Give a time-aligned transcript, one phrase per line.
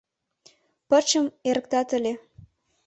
[0.87, 2.13] Пырчым эрыктат ыле.